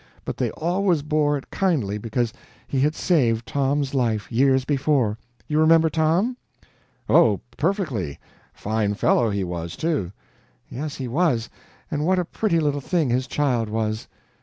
[0.25, 2.33] But they always bore it kindly because
[2.67, 5.19] he had saved Tom's life, years before.
[5.47, 6.37] You remember Tom?
[7.07, 8.17] "Oh, perfectly.
[8.51, 10.11] Fine fellow he was, too."
[10.67, 11.51] "Yes he was.
[11.91, 14.07] And what a pretty little thing his child was!"